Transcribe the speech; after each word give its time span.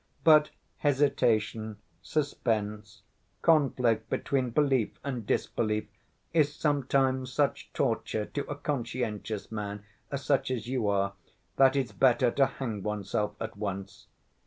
But 0.23 0.49
hesitation, 0.79 1.77
suspense, 2.01 3.03
conflict 3.43 4.09
between 4.09 4.49
belief 4.49 4.99
and 5.03 5.27
disbelief—is 5.27 6.55
sometimes 6.55 7.31
such 7.31 7.71
torture 7.71 8.25
to 8.25 8.43
a 8.49 8.55
conscientious 8.55 9.51
man, 9.51 9.83
such 10.15 10.49
as 10.49 10.65
you 10.67 10.87
are, 10.87 11.13
that 11.57 11.75
it's 11.75 11.91
better 11.91 12.31
to 12.31 12.47
hang 12.47 12.81
oneself 12.81 13.35
at 13.39 13.55
once. 13.55 14.07